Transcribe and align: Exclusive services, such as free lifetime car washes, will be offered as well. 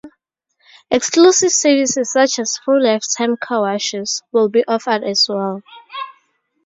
Exclusive 0.89 1.51
services, 1.51 2.11
such 2.11 2.39
as 2.39 2.57
free 2.65 2.81
lifetime 2.81 3.37
car 3.37 3.61
washes, 3.61 4.23
will 4.31 4.49
be 4.49 4.63
offered 4.67 5.03
as 5.03 5.27
well. 5.29 5.61